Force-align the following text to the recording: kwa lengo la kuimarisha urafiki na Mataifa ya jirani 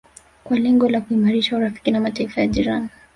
kwa 0.43 0.59
lengo 0.59 0.89
la 0.89 1.01
kuimarisha 1.01 1.57
urafiki 1.57 1.91
na 1.91 1.99
Mataifa 1.99 2.41
ya 2.41 2.47
jirani 2.47 2.89